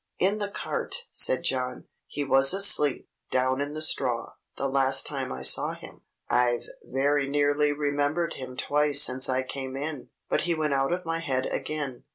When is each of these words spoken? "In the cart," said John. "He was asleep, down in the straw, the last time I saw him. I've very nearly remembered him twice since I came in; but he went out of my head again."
"In 0.17 0.39
the 0.39 0.47
cart," 0.49 0.95
said 1.11 1.43
John. 1.43 1.85
"He 2.07 2.23
was 2.23 2.55
asleep, 2.55 3.07
down 3.29 3.61
in 3.61 3.73
the 3.73 3.83
straw, 3.83 4.31
the 4.57 4.67
last 4.67 5.05
time 5.05 5.31
I 5.31 5.43
saw 5.43 5.75
him. 5.75 6.01
I've 6.27 6.65
very 6.83 7.29
nearly 7.29 7.71
remembered 7.71 8.33
him 8.33 8.57
twice 8.57 9.03
since 9.03 9.29
I 9.29 9.43
came 9.43 9.77
in; 9.77 10.09
but 10.27 10.41
he 10.41 10.55
went 10.55 10.73
out 10.73 10.91
of 10.91 11.05
my 11.05 11.19
head 11.19 11.45
again." 11.45 12.05